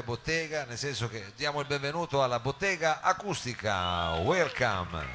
bottega, 0.00 0.64
nel 0.64 0.78
senso 0.78 1.06
che 1.06 1.34
diamo 1.36 1.60
il 1.60 1.66
benvenuto 1.66 2.22
alla 2.22 2.40
bottega 2.40 3.02
acustica. 3.02 4.12
Welcome. 4.12 5.06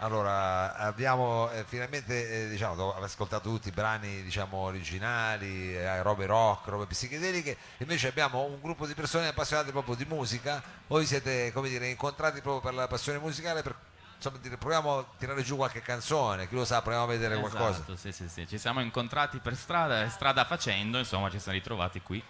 Allora, 0.00 0.76
abbiamo 0.76 1.50
eh, 1.52 1.64
finalmente, 1.64 2.44
eh, 2.44 2.48
diciamo, 2.50 2.74
dopo 2.74 3.02
ascoltato 3.02 3.48
tutti 3.48 3.68
i 3.68 3.70
brani, 3.70 4.22
diciamo, 4.22 4.58
originali, 4.58 5.74
eh, 5.74 6.02
robe 6.02 6.26
rock, 6.26 6.66
robe 6.66 6.84
psichedeliche, 6.84 7.56
invece 7.78 8.08
abbiamo 8.08 8.42
un 8.42 8.60
gruppo 8.60 8.86
di 8.86 8.92
persone 8.92 9.28
appassionate 9.28 9.70
proprio 9.70 9.94
di 9.94 10.04
musica. 10.04 10.62
Voi 10.86 11.06
siete, 11.06 11.52
come 11.54 11.70
dire, 11.70 11.88
incontrati 11.88 12.42
proprio 12.42 12.60
per 12.60 12.74
la 12.74 12.86
passione 12.88 13.18
musicale, 13.18 13.62
per, 13.62 13.74
insomma, 14.16 14.36
dire, 14.36 14.58
proviamo 14.58 14.98
a 14.98 15.06
tirare 15.16 15.42
giù 15.42 15.56
qualche 15.56 15.80
canzone, 15.80 16.46
chi 16.46 16.54
lo 16.54 16.66
sa, 16.66 16.82
proviamo 16.82 17.06
a 17.06 17.08
vedere 17.08 17.40
qualcosa. 17.40 17.70
Esatto, 17.70 17.96
sì, 17.96 18.12
sì, 18.12 18.28
sì. 18.28 18.46
Ci 18.46 18.58
siamo 18.58 18.82
incontrati 18.82 19.38
per 19.38 19.56
strada 19.56 20.06
strada 20.10 20.44
facendo, 20.44 20.98
insomma, 20.98 21.30
ci 21.30 21.38
siamo 21.38 21.56
ritrovati 21.56 22.02
qui, 22.02 22.22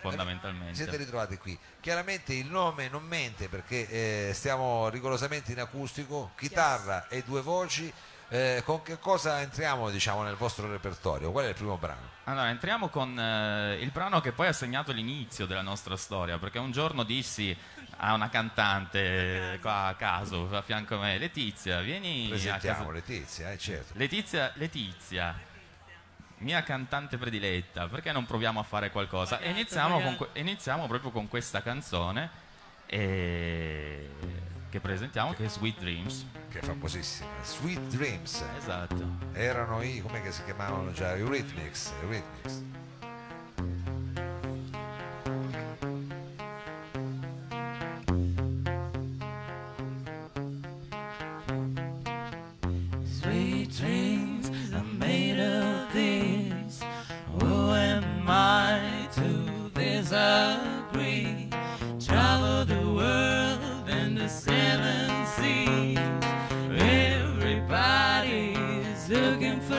fondamentalmente. 0.02 0.74
Siete 0.74 0.96
ritrovati 0.96 1.36
qui. 1.36 1.58
Chiaramente 1.80 2.34
il 2.34 2.46
nome 2.46 2.88
non 2.88 3.04
mente 3.04 3.48
perché 3.48 4.28
eh, 4.28 4.34
stiamo 4.34 4.88
rigorosamente 4.88 5.52
in 5.52 5.60
acustico, 5.60 6.32
chitarra 6.36 7.08
e 7.08 7.22
due 7.22 7.42
voci. 7.42 7.92
Eh, 8.32 8.62
con 8.64 8.80
che 8.82 8.96
cosa 9.00 9.40
entriamo 9.40 9.90
diciamo, 9.90 10.22
nel 10.22 10.36
vostro 10.36 10.70
repertorio? 10.70 11.32
Qual 11.32 11.44
è 11.46 11.48
il 11.48 11.54
primo 11.54 11.76
brano? 11.78 12.18
Allora, 12.24 12.48
entriamo 12.50 12.88
con 12.88 13.18
eh, 13.18 13.78
il 13.80 13.90
brano 13.90 14.20
che 14.20 14.30
poi 14.30 14.46
ha 14.46 14.52
segnato 14.52 14.92
l'inizio 14.92 15.46
della 15.46 15.62
nostra 15.62 15.96
storia, 15.96 16.38
perché 16.38 16.60
un 16.60 16.70
giorno 16.70 17.02
dissi 17.02 17.56
a 17.96 18.14
una 18.14 18.28
cantante 18.28 19.54
eh, 19.54 19.58
qua 19.58 19.86
a 19.86 19.94
caso, 19.94 20.48
a 20.52 20.62
fianco 20.62 20.94
a 20.94 20.98
me, 20.98 21.18
Letizia, 21.18 21.80
vieni 21.80 22.26
a 22.26 22.28
Presentiamo 22.28 22.78
casa... 22.78 22.92
Letizia, 22.92 23.50
eh, 23.50 23.58
certo. 23.58 23.94
Letizia, 23.96 24.52
Letizia, 24.54 25.36
mia 26.40 26.62
cantante 26.62 27.16
prediletta, 27.16 27.88
perché 27.88 28.12
non 28.12 28.26
proviamo 28.26 28.60
a 28.60 28.62
fare 28.62 28.90
qualcosa? 28.90 29.40
E 29.40 29.50
iniziamo, 29.50 30.16
con 30.16 30.28
iniziamo 30.34 30.86
proprio 30.86 31.10
con 31.10 31.28
questa 31.28 31.62
canzone 31.62 32.30
e- 32.86 34.08
che 34.70 34.80
presentiamo, 34.80 35.32
che 35.32 35.46
è 35.46 35.48
Sweet 35.48 35.78
Dreams. 35.80 36.26
Che 36.48 36.60
è 36.60 36.62
famosissima. 36.62 37.28
Sweet 37.42 37.80
Dreams. 37.88 38.44
Esatto. 38.58 39.18
Erano 39.32 39.82
i, 39.82 40.00
come 40.00 40.22
si 40.30 40.44
chiamavano 40.44 40.92
già? 40.92 41.16
I 41.16 41.22
Rhythmics. 41.22 41.92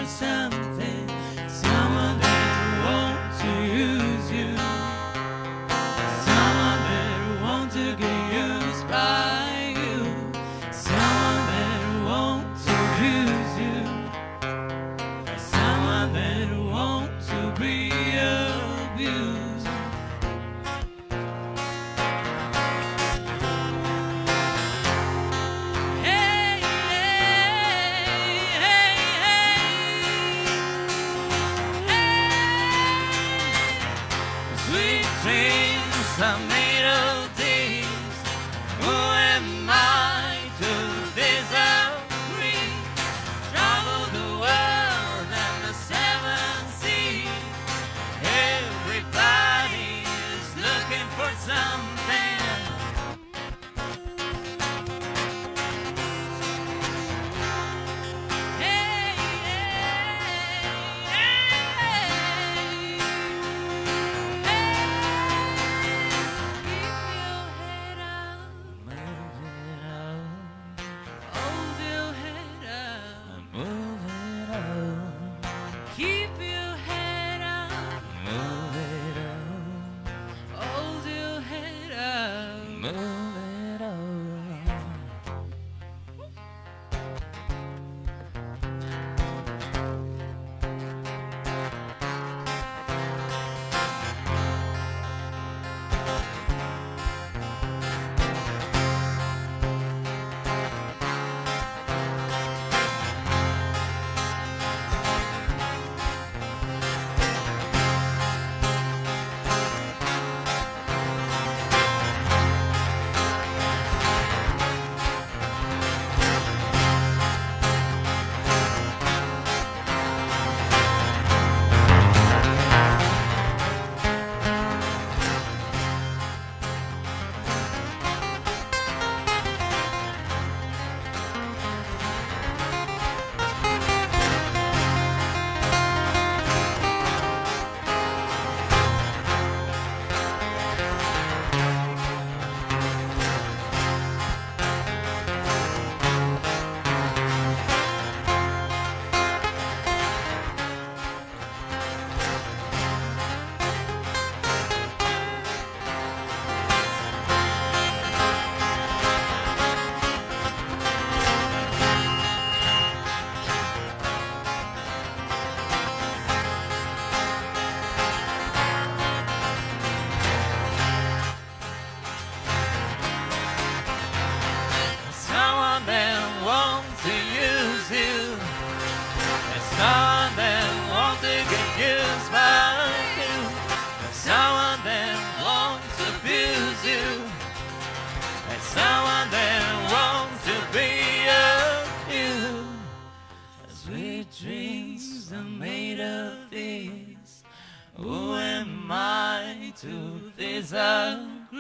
Something, 0.06 1.01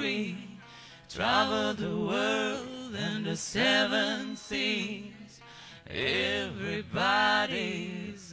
disagree. 0.01 0.36
Travel 1.09 1.74
the 1.74 1.95
world 1.95 2.95
and 2.98 3.25
the 3.25 3.36
seven 3.36 4.36
seas. 4.36 5.42
Everybody's 5.89 6.83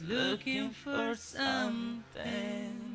looking 0.07 0.69
for 0.71 1.15
something. 1.15 2.88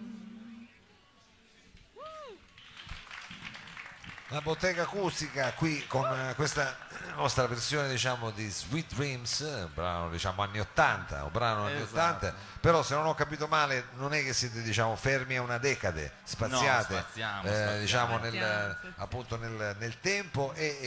La 4.34 4.40
bottega 4.40 4.82
acustica 4.82 5.52
qui 5.52 5.86
con 5.86 6.04
eh, 6.04 6.34
questa 6.34 6.76
nostra 7.14 7.46
versione 7.46 7.88
diciamo 7.88 8.32
di 8.32 8.50
Sweet 8.50 8.92
Dreams, 8.94 9.38
un 9.40 9.70
brano 9.72 10.10
diciamo 10.10 10.42
anni 10.42 10.58
80, 10.58 11.22
un 11.22 11.30
brano 11.30 11.66
anni 11.66 11.80
Esatto. 11.80 12.26
80, 12.26 12.34
però 12.60 12.82
se 12.82 12.96
non 12.96 13.06
ho 13.06 13.14
capito 13.14 13.46
male 13.46 13.90
non 13.92 14.12
è 14.12 14.24
che 14.24 14.32
siete 14.32 14.60
diciamo 14.62 14.96
fermi 14.96 15.36
a 15.36 15.42
una 15.42 15.58
decade, 15.58 16.14
spaziate 16.24 16.94
No, 16.94 16.98
spaziamo, 17.00 17.42
eh, 17.42 17.52
spaziamo. 17.52 17.78
diciamo 17.78 18.18
nel, 18.18 18.32
Spaziamo, 18.32 18.94
appunto 18.96 19.36
nel, 19.36 19.76
nel 19.78 20.00
tempo 20.00 20.52
e, 20.54 20.78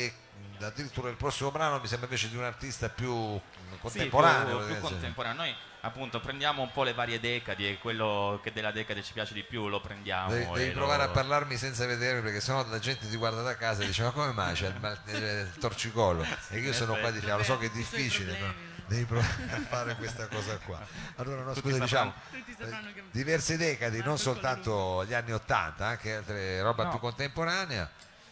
e 0.59 0.65
addirittura 0.65 1.09
il 1.09 1.15
prossimo 1.15 1.49
brano 1.49 1.79
mi 1.79 1.87
sembra 1.87 2.07
invece 2.07 2.29
di 2.29 2.35
un 2.35 2.43
artista 2.43 2.89
più 2.89 3.13
mh, 3.15 3.39
Sì, 3.71 3.77
contemporaneo. 3.79 4.57
più, 4.57 4.65
più 4.67 4.79
contemporaneo. 4.81 5.41
Noi 5.43 5.55
appunto 5.87 6.19
prendiamo 6.19 6.61
un 6.61 6.71
po' 6.71 6.83
le 6.83 6.93
varie 6.93 7.19
decadi 7.19 7.67
e 7.67 7.77
quello 7.79 8.39
che 8.43 8.51
della 8.51 8.71
decade 8.71 9.01
ci 9.03 9.13
piace 9.13 9.33
di 9.33 9.43
più 9.43 9.67
lo 9.67 9.79
prendiamo. 9.81 10.29
Devi, 10.29 10.51
devi 10.53 10.71
provare 10.71 11.03
lo- 11.03 11.09
a 11.09 11.13
parlarmi 11.13 11.57
senza 11.57 11.85
vedermi 11.85 12.21
perché 12.21 12.39
sennò 12.41 12.65
la 12.67 12.79
gente 12.79 13.09
ti 13.09 13.15
guarda 13.15 13.41
da 13.41 13.55
casa 13.55 13.83
e 13.83 13.87
dice 13.87 14.03
ma 14.03 14.11
come 14.11 14.31
mai 14.31 14.53
c'è 14.53 14.67
il, 14.67 14.75
mal- 14.79 14.99
il 15.05 15.51
torcicollo 15.59 16.25
e 16.49 16.59
io 16.59 16.73
sono 16.73 16.95
qua 16.95 17.11
di 17.11 17.19
fianco, 17.19 17.37
lo 17.39 17.43
so 17.43 17.57
che 17.57 17.67
è 17.67 17.71
difficile 17.71 18.33
però 18.33 18.45
problemi. 18.47 18.85
devi 18.87 19.05
provare 19.05 19.51
a 19.51 19.59
fare 19.67 19.95
questa 19.95 20.27
cosa 20.27 20.57
qua. 20.59 20.79
Allora 21.15 21.41
no, 21.43 21.55
scusa 21.55 21.79
diciamo 21.79 22.13
Tutti 22.31 22.51
eh, 22.51 22.55
sapranno 22.63 22.93
che- 22.93 23.03
diverse 23.11 23.57
decadi 23.57 24.01
non 24.03 24.17
soltanto 24.17 25.03
gli 25.05 25.13
anni 25.13 25.31
80 25.33 25.85
anche 25.85 26.15
altre 26.15 26.61
roba 26.61 26.83
No. 26.83 26.89
più 26.91 26.99
contemporanea. 26.99 27.89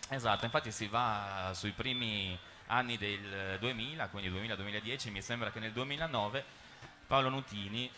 Esatto, 0.10 0.46
infatti 0.46 0.72
si 0.72 0.88
va 0.88 1.52
sui 1.56 1.72
primi 1.72 2.38
anni 2.68 2.98
del 2.98 3.58
2000, 3.60 4.08
quindi 4.08 4.30
2000-2010, 4.30 5.12
mi 5.12 5.22
sembra 5.22 5.52
che 5.52 5.60
nel 5.60 5.72
2009 5.72 6.44
Paolo 7.08 7.30
Nutini 7.30 7.90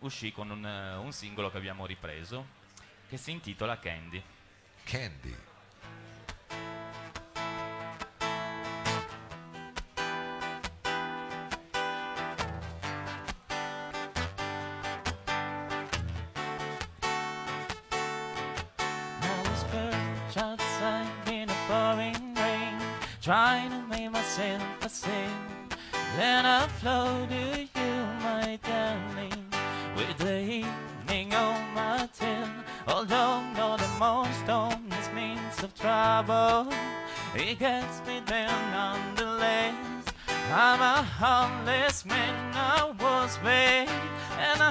uscì 0.00 0.30
con 0.32 0.50
un, 0.50 0.64
un 0.64 1.12
singolo 1.12 1.50
che 1.50 1.56
abbiamo 1.56 1.86
ripreso 1.86 2.46
che 3.08 3.16
si 3.16 3.30
intitola 3.30 3.78
Candy. 3.78 4.22
Candy 4.84 5.36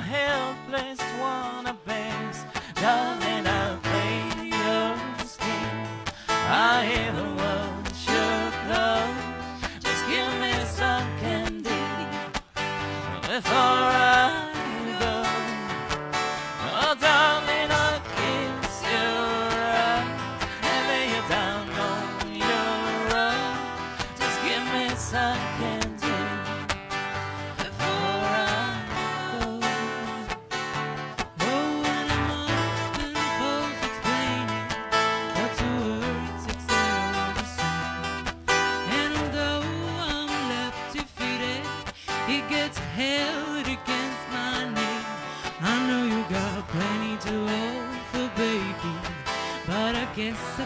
helpless 0.01 0.99
one 1.19 1.67
of 1.67 1.83
best. 1.85 2.45
Darling, 2.75 3.47
I'll 3.47 3.77
play 3.77 4.47
your 4.47 5.25
skin. 5.25 5.87
I 6.27 7.07
even 7.07 7.34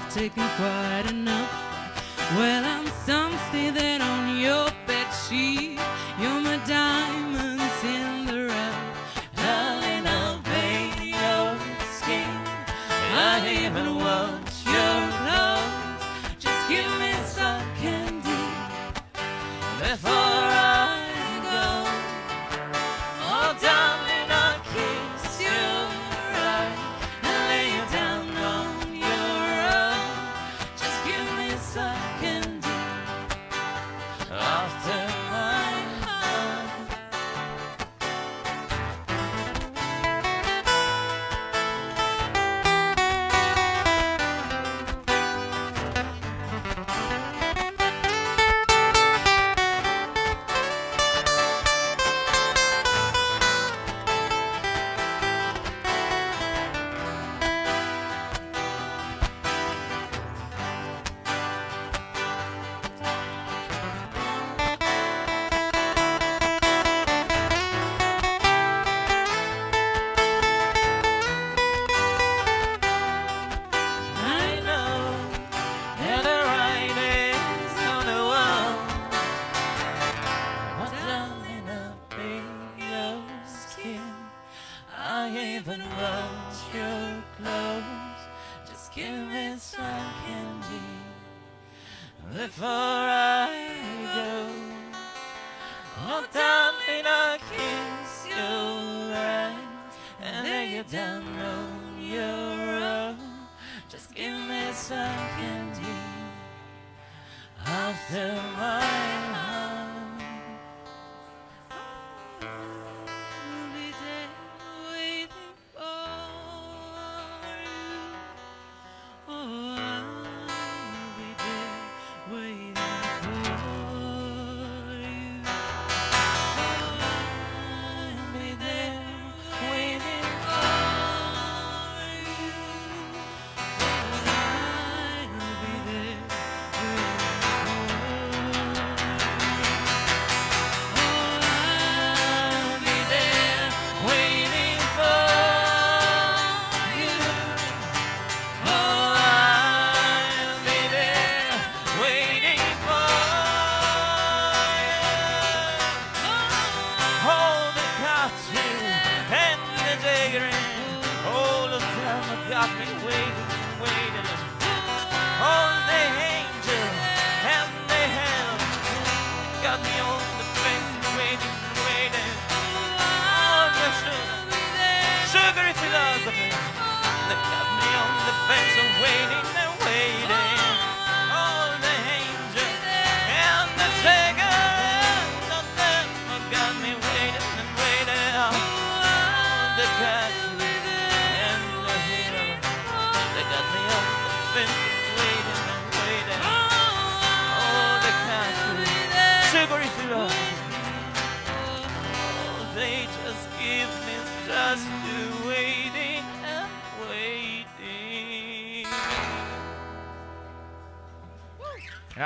taken 0.09 0.43
quite 0.57 1.05
enough. 1.07 1.51
Well, 2.35 2.65
I'm 2.65 2.87
something 3.05 3.73
that 3.75 3.98
on 3.98 3.98
sun. 31.73 31.98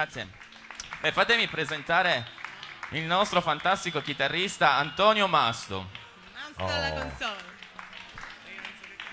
Grazie. 0.03 0.27
E 0.99 1.13
fatemi 1.13 1.47
presentare 1.47 2.27
il 2.89 3.03
nostro 3.03 3.39
fantastico 3.39 4.01
chitarrista 4.01 4.73
Antonio 4.75 5.27
Masto. 5.29 5.89
Basta 6.57 6.77
la 6.77 6.89
Oh. 6.89 6.99
console. 6.99 7.51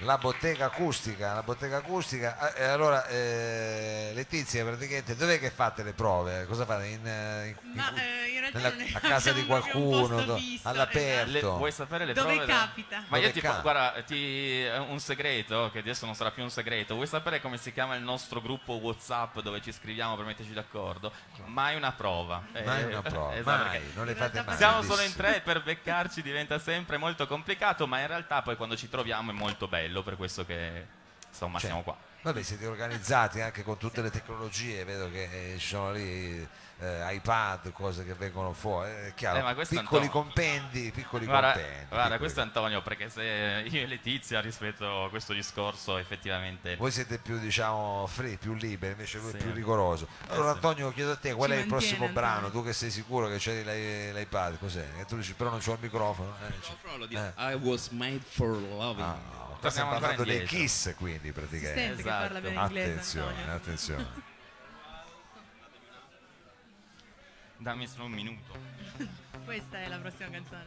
La 0.02 0.16
bottega 0.16 0.64
acustica, 0.66 1.35
la 1.35 1.42
bottega 1.42 1.76
acustica. 1.76 2.38
Ah, 2.38 2.52
e 2.57 2.64
allora, 2.64 3.07
eh, 3.09 4.12
Letizia, 4.14 4.64
praticamente 4.64 5.14
dov'è 5.14 5.38
che 5.38 5.50
fate 5.50 5.83
le 5.83 5.92
prove? 5.92 6.47
Cosa 6.47 6.64
fate? 6.64 6.87
In, 6.87 7.07
eh, 7.07 7.49
in- 7.49 7.57
Ma 7.75 7.90
in- 7.90 7.99
eh, 7.99 8.28
in 8.33 8.40
realtà 8.40 8.59
nella- 8.59 8.71
non 8.71 8.80
è 8.80 8.90
a 8.95 9.00
casa 9.00 9.33
di 9.33 9.45
qualcuno, 9.45 10.23
do- 10.25 10.37
fisso, 10.37 10.66
all'aperto. 10.69 11.30
Le- 11.30 11.40
vuoi 11.42 11.73
sapere 11.73 12.07
le 12.07 12.14
Dove 12.14 12.33
prove? 12.33 12.47
da- 12.47 12.59
capita? 12.61 12.97
Ma 13.09 13.16
io 13.19 13.23
Dove 13.25 13.33
ti 13.35 13.40
capita? 13.40 13.61
guarda, 13.62 14.02
ti, 14.02 14.64
eh, 14.64 14.78
un 14.78 14.99
segreto, 15.00 15.69
che 15.71 15.80
adesso 15.80 16.07
non 16.07 16.14
sarà 16.14 16.30
più 16.30 16.42
un 16.45 16.50
segreto. 16.50 16.95
Vuoi 16.95 17.07
sapere 17.07 17.40
come 17.42 17.59
si 17.59 17.71
chiama 17.73 17.95
il 17.95 18.02
nostro 18.02 18.40
gruppo 18.40 18.75
WhatsApp 18.75 19.40
dove 19.40 19.61
ci 19.61 19.71
scriviamo 19.71 20.16
per 20.16 20.25
metterci 20.25 20.52
d'accordo? 20.54 21.12
Mai 21.45 21.76
una 21.76 21.92
prova. 21.92 22.42
Mai 22.64 22.83
Eh, 22.83 22.85
una 22.87 23.02
prova, 23.02 23.35
esatto, 23.37 23.64
mai, 23.64 23.80
non 23.95 24.07
le 24.07 24.14
fate 24.14 24.42
mai. 24.42 24.57
Siamo 24.57 24.80
solo 24.83 25.02
in 25.02 25.14
tre 25.14 25.37
e 25.37 25.40
per 25.42 25.62
beccarci 25.62 26.23
diventa 26.23 26.59
sempre 26.59 26.97
molto 26.97 27.26
complicato, 27.26 27.87
ma 27.87 28.00
in 28.00 28.07
realtà 28.07 28.40
poi 28.42 28.57
quando 28.57 28.76
ci 28.76 28.88
troviamo 28.88 29.30
è 29.30 29.35
molto 29.35 29.69
bello, 29.69 29.88
per 30.02 30.16
questo 30.16 30.44
che 30.47 30.87
insomma 31.28 31.59
Cioè, 31.59 31.68
siamo 31.68 31.82
qua. 31.82 31.97
Vabbè, 32.23 32.42
siete 32.42 32.66
organizzati 32.66 33.40
anche 33.40 33.62
con 33.62 33.78
tutte 33.78 34.02
le 34.02 34.11
tecnologie, 34.11 34.85
vedo 34.85 35.11
che 35.11 35.54
eh, 35.54 35.59
ci 35.59 35.68
sono 35.68 35.90
lì 35.92 36.47
eh, 36.82 37.14
iPad, 37.14 37.73
cose 37.73 38.04
che 38.04 38.12
vengono 38.12 38.52
fuori, 38.52 38.90
è 38.90 39.12
chiaro, 39.14 39.38
Eh, 39.38 39.54
piccoli 39.54 39.78
Antonio. 39.78 40.11
compendi, 40.11 40.90
piccoli 40.94 41.25
Guarda, 41.25 41.52
compendi. 41.52 41.76
guarda, 41.88 42.02
piccoli- 42.02 42.18
questo 42.18 42.40
è 42.40 42.42
Antonio, 42.42 42.82
perché 42.82 43.09
se 43.09 43.64
io 43.70 43.80
e 43.82 43.87
Letizia 43.87 44.40
rispetto 44.42 45.04
a 45.04 45.09
questo 45.09 45.32
discorso 45.32 45.97
effettivamente... 45.97 46.76
Voi 46.76 46.90
siete 46.90 47.16
più 47.16 47.38
diciamo 47.38 48.06
free, 48.06 48.37
più 48.37 48.52
liberi, 48.52 48.92
invece 48.92 49.16
lui 49.18 49.30
Sì. 49.30 49.37
è 49.37 49.40
più 49.42 49.52
rigoroso. 49.52 50.06
Allora 50.28 50.50
sì. 50.50 50.54
Antonio 50.56 50.92
chiedo 50.92 51.12
a 51.12 51.16
te 51.16 51.32
qual 51.32 51.49
Ci 51.49 51.54
è 51.56 51.59
il 51.61 51.66
prossimo 51.68 52.04
mantiene, 52.04 52.12
brano, 52.20 52.37
Antonio. 52.47 52.61
tu 52.61 52.66
che 52.66 52.73
sei 52.75 52.90
sicuro 52.90 53.28
che 53.28 53.37
c'è 53.38 53.62
l'i- 53.62 54.12
l'iPad, 54.12 54.59
cos'è? 54.59 54.87
E 54.99 55.06
tu 55.06 55.16
dici 55.16 55.32
però 55.32 55.49
non 55.49 55.61
c'ho 55.61 55.73
il 55.73 55.78
microfono. 55.80 56.35
Eh, 56.47 56.52
Frollo 56.82 57.06
di 57.06 57.14
Eh. 57.14 57.32
I 57.38 57.54
was 57.54 57.88
made 57.88 58.20
for 58.28 58.49
loving. 58.59 59.00
Ah, 59.06 59.39
Torniamo 59.60 59.70
stiamo 59.70 59.90
parlando 59.90 60.24
dei. 60.24 60.46
Kiss 60.46 60.94
quindi 60.96 61.26
Si 61.28 61.32
praticamente. 61.32 61.92
Esatto. 62.00 62.02
parla 62.08 62.40
bene 62.40 62.60
inglese, 62.60 62.90
Attenzione, 62.90 63.28
Antonio. 63.36 63.54
attenzione. 63.54 64.06
Dammi 67.58 67.86
solo 67.86 68.04
un 68.06 68.12
minuto. 68.12 68.58
Questa 69.44 69.78
è 69.78 69.88
la 69.88 69.98
prossima 69.98 70.30
canzone. 70.30 70.64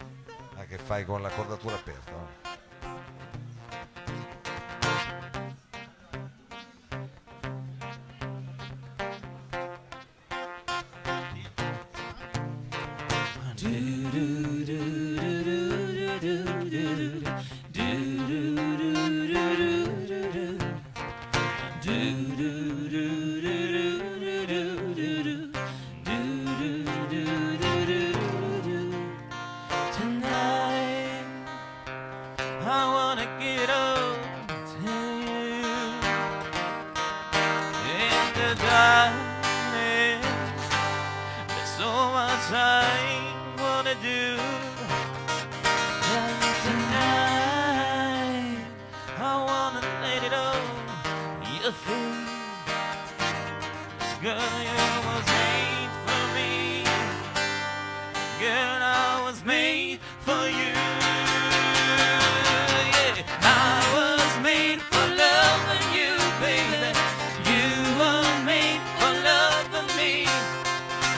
Ah, 0.55 0.65
che 0.65 0.77
fai 0.77 1.05
con 1.05 1.21
la 1.21 1.29
cordatura 1.29 1.75
aperta? 1.75 2.11
no? 2.11 2.52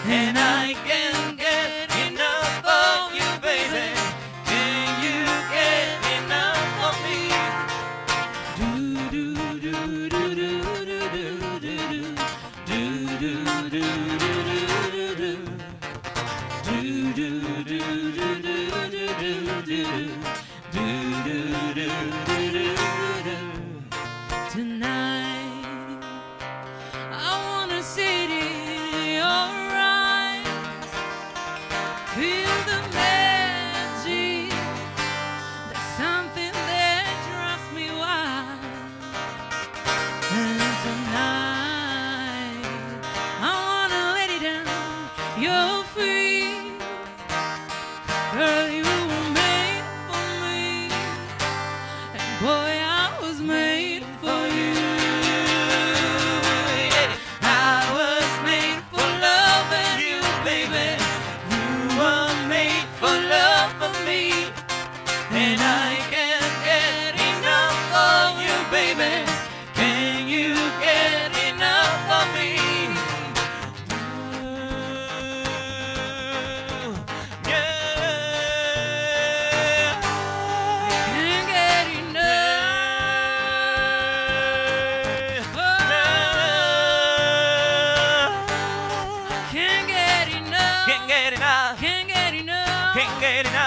And 0.08 0.38
I 0.38 0.74
can't 0.86 1.05
you. 45.46 45.75
99 93.44 93.65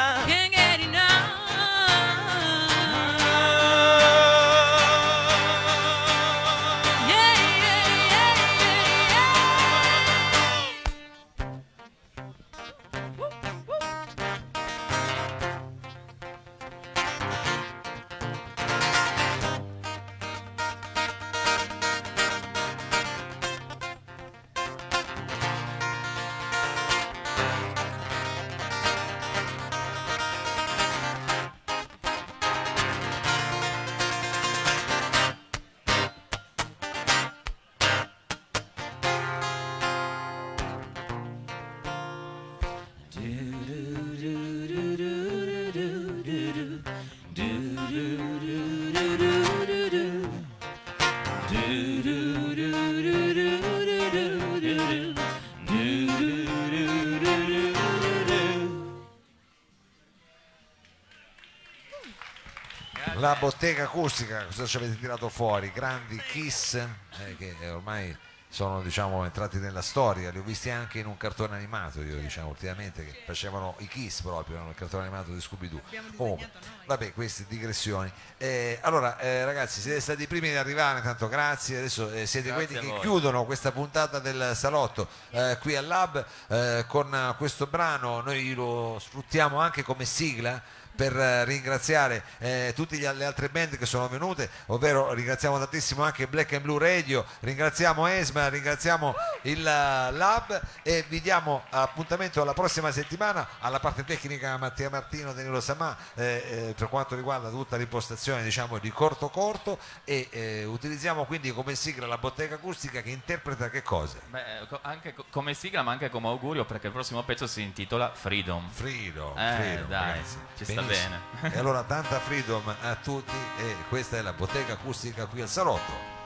una 63.29 63.37
bottega 63.39 63.85
acustica, 63.85 64.47
cosa 64.47 64.65
ci 64.65 64.79
avete 64.79 64.99
tirato 64.99 65.29
fuori? 65.29 65.71
Grandi 65.71 66.17
Kiss, 66.31 66.75
eh, 66.75 67.37
che 67.37 67.55
ormai 67.69 68.17
sono 68.49 68.81
diciamo, 68.81 69.23
entrati 69.27 69.59
nella 69.59 69.83
storia, 69.83 70.31
li 70.31 70.39
ho 70.39 70.43
visti 70.43 70.71
anche 70.71 71.01
in 71.01 71.07
un 71.07 71.19
cartone 71.19 71.55
animato, 71.55 72.01
io 72.01 72.17
diciamo 72.17 72.49
ultimamente, 72.49 73.05
che 73.05 73.23
facevano 73.27 73.75
i 73.81 73.87
Kiss 73.87 74.23
proprio, 74.23 74.63
nel 74.63 74.75
cartone 74.75 75.03
animato 75.03 75.33
di 75.35 75.41
Scooby-Doo. 75.43 75.83
Comunque, 76.17 76.51
vabbè, 76.87 77.13
queste 77.13 77.45
digressioni. 77.47 78.11
Eh, 78.39 78.79
allora, 78.81 79.19
eh, 79.19 79.45
ragazzi, 79.45 79.83
siete 79.83 80.01
stati 80.01 80.23
i 80.23 80.27
primi 80.27 80.49
ad 80.49 80.57
arrivare, 80.57 80.97
intanto 81.01 81.29
grazie, 81.29 81.77
adesso 81.77 82.11
eh, 82.11 82.25
siete 82.25 82.49
Grazie 82.49 82.67
quelli 82.67 82.81
che 82.87 82.93
voi. 82.93 83.01
chiudono 83.01 83.45
questa 83.45 83.73
puntata 83.73 84.21
del 84.21 84.53
salotto 84.57 85.07
eh, 85.33 85.59
qui 85.61 85.77
al 85.77 85.87
Lab 85.87 86.25
eh, 86.47 86.87
con 86.89 87.35
questo 87.37 87.67
brano, 87.67 88.23
noi 88.23 88.55
lo 88.55 88.97
sfruttiamo 88.99 89.61
anche 89.61 89.83
come 89.83 90.07
sigla 90.07 90.63
per 90.99 91.17
eh, 91.17 91.45
ringraziare 91.45 92.25
eh, 92.39 92.73
tutte 92.75 92.99
le 92.99 93.25
altre 93.25 93.49
band 93.51 93.79
che 93.79 93.87
sono 93.87 94.09
venute, 94.09 94.51
ovvero 94.67 95.13
ringraziamo 95.13 95.57
tantissimo 95.57 96.03
anche 96.03 96.27
Black 96.27 96.55
and 96.55 96.63
Blue 96.63 96.77
Radio, 96.77 97.25
ringraziamo 97.39 98.09
Esma, 98.09 98.49
ringraziamo 98.49 99.15
il 99.43 99.65
eh, 99.65 100.11
Lab 100.11 100.61
e 100.83 101.05
vi 101.09 101.21
diamo 101.21 101.63
appuntamento 101.71 102.43
alla 102.43 102.53
prossima 102.53 102.91
settimana 102.91 103.47
alla 103.61 103.79
parte 103.79 104.05
tecnica 104.05 104.57
Mattia 104.57 104.91
Martino, 104.91 105.33
Danilo 105.33 105.61
Samà 105.61 105.97
eh, 106.17 106.25
eh, 106.25 106.75
per 106.77 106.89
quanto 106.89 107.15
riguarda 107.15 107.49
tutta 107.49 107.77
l'impostazione 107.77 108.43
diciamo 108.43 108.79
di 108.79 108.91
corto 108.91 109.29
corto 109.29 109.79
e 110.03 110.27
eh, 110.33 110.65
utilizziamo 110.65 111.27
quindi 111.27 111.53
come 111.53 111.77
sigla 111.77 112.09
la 112.09 112.19
bottega 112.19 112.57
acustica 112.57 113.03
che 113.03 113.11
interpreta 113.11 113.71
che 113.71 113.83
cosa? 113.83 114.17
Beh, 114.31 114.67
anche 114.83 115.15
co- 115.15 115.27
come 115.31 115.55
sigla 115.55 115.83
ma 115.83 115.93
anche 115.93 116.11
come 116.11 116.27
augurio 116.27 116.65
perché 116.65 116.89
il 116.89 116.93
prossimo 116.93 117.23
pezzo 117.23 117.47
si 117.47 117.63
intitola 117.63 118.11
Freedom. 118.13 118.69
Freedom, 118.69 119.35
freedom, 119.37 119.87
dai, 119.87 120.25
ci 120.57 120.65
sta. 120.65 120.87
Bene. 120.89 121.55
E 121.55 121.59
allora 121.59 121.83
tanta 121.85 122.19
freedom 122.19 122.63
a 122.83 122.97
tutti 122.97 123.37
e 123.59 123.77
questa 123.89 124.17
è 124.17 124.23
la 124.23 124.33
bottega 124.33 124.73
acustica 124.73 125.27
qui 125.27 125.41
al 125.43 125.49
salotto. 125.49 126.18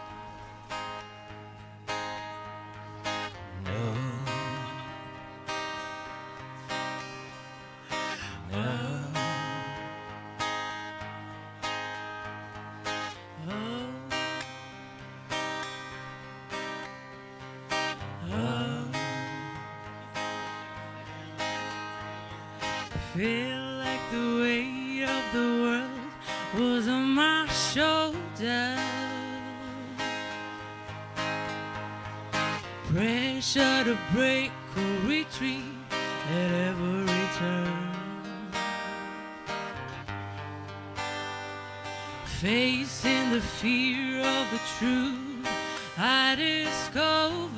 Pressure 32.92 33.84
to 33.84 33.96
break 34.12 34.52
or 34.76 35.08
retreat 35.08 35.64
at 36.30 36.50
every 36.68 37.28
turn. 37.38 37.88
Facing 42.26 43.30
the 43.30 43.40
fear 43.40 44.20
of 44.20 44.50
the 44.50 44.60
truth 44.78 45.48
I 45.96 46.34
discovered. 46.34 47.52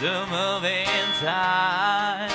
To 0.00 0.26
move 0.26 0.64
time. 1.20 2.30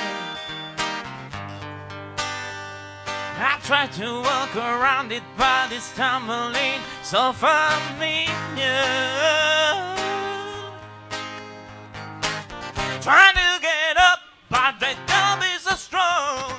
I 3.41 3.59
try 3.63 3.87
to 3.87 4.21
walk 4.21 4.55
around 4.55 5.11
it, 5.11 5.23
but 5.37 5.71
it's 5.71 5.93
tumbling 5.95 6.79
so 7.03 7.33
familiar. 7.33 7.57
Trying 13.01 13.35
to 13.35 13.59
get 13.61 13.97
up, 13.97 14.19
but 14.49 14.79
the 14.79 14.95
don't 15.07 15.41
be 15.41 15.57
so 15.59 15.75
strong. 15.75 16.53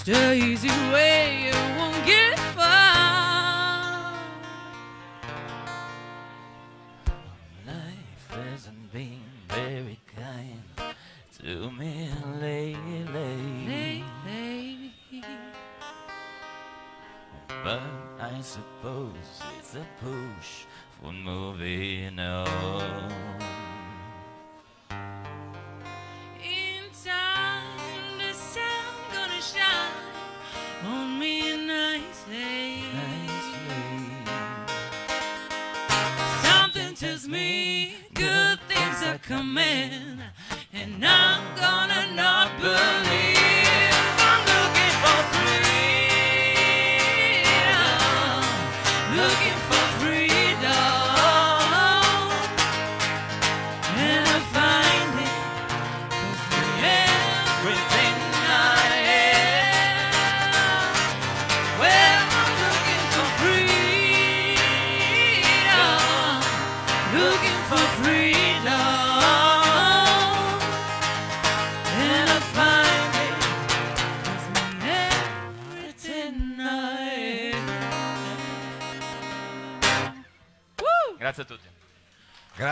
things 0.03 0.17
the 0.17 0.33
easy 0.33 0.69
way, 0.91 1.45
you 1.45 1.79
won't 1.79 2.05
get 2.05 2.39
far. 2.55 4.13
Life 7.65 8.27
hasn't 8.29 8.91
been 8.93 9.21
very 9.49 9.99
kind 10.15 10.95
to 11.39 11.71
me 11.71 12.09
lately. 12.39 14.03
Lately, 14.25 15.23
But 17.63 17.81
I 18.19 18.41
suppose 18.41 19.41
it's 19.59 19.75
a 19.75 19.85
push 19.99 20.65
for 20.99 21.11
moving 21.11 22.19
on. 22.19 22.80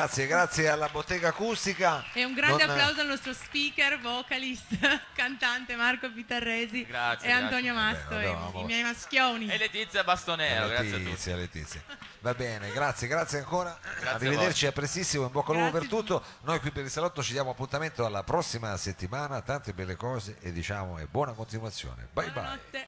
Grazie, 0.09 0.25
grazie 0.25 0.69
alla 0.69 0.89
bottega 0.89 1.27
acustica. 1.27 2.03
E 2.13 2.25
un 2.25 2.33
grande 2.33 2.65
Non- 2.65 2.75
applauso 2.75 3.01
al 3.01 3.05
nostro 3.07 3.31
speaker, 3.31 3.99
vocalist, 3.99 4.75
cantante 5.13 5.75
Marco 5.75 6.11
Pitarresi 6.11 6.83
Grazie, 6.83 7.27
e 7.29 7.31
Antonio 7.31 7.75
grazie. 7.75 7.99
Masto, 7.99 8.19
e 8.19 8.31
no, 8.31 8.59
i 8.61 8.63
miei 8.65 8.81
maschioni. 8.81 9.47
E 9.47 9.57
Letizia 9.59 10.03
Bastonero, 10.03 10.67
grazie 10.67 10.89
a 10.89 10.93
tutti. 10.93 11.03
Letizia, 11.03 11.35
Letizia. 11.35 11.83
Va 12.21 12.33
bene, 12.33 12.71
grazie, 12.71 13.07
grazie 13.07 13.37
ancora. 13.37 13.77
a 14.05 14.13
Arrivederci 14.13 14.65
a 14.65 14.71
prestissimo, 14.71 15.25
in 15.25 15.31
bocca 15.31 15.51
al 15.51 15.57
lupo 15.59 15.71
per 15.73 15.81
Grazie. 15.81 15.97
tutto. 15.97 16.23
Noi 16.41 16.59
qui 16.59 16.71
per 16.71 16.85
il 16.85 16.89
salotto 16.89 17.21
ci 17.21 17.33
diamo 17.33 17.51
appuntamento 17.51 18.03
alla 18.03 18.23
prossima 18.23 18.75
settimana, 18.77 19.41
tante 19.41 19.73
belle 19.73 19.95
cose 19.95 20.37
e 20.39 20.51
diciamo 20.51 20.97
e 20.97 21.05
buona 21.05 21.33
continuazione. 21.33 22.07
Bye 22.11 22.23
bye. 22.25 22.33
Buonanotte. 22.33 22.87